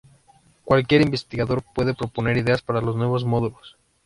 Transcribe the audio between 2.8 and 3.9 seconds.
los nuevos módulos.